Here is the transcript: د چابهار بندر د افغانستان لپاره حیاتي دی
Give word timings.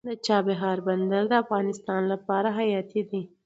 د 0.07 0.09
چابهار 0.25 0.77
بندر 0.87 1.23
د 1.29 1.33
افغانستان 1.43 2.01
لپاره 2.13 2.49
حیاتي 2.57 3.01
دی 3.09 3.21